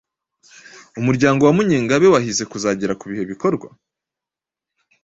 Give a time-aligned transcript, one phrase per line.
[0.99, 3.67] Umuryango wa Munyengabe wahize kuzagera ku bihe bikorwa?